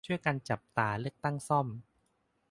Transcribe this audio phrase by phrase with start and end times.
[0.05, 1.67] ช่วยกันจับตาเลือกตั้งซ่อม